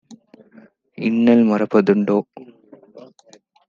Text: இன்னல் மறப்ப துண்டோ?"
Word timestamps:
இன்னல் 0.97 1.43
மறப்ப 1.43 1.83
துண்டோ?" 1.83 2.17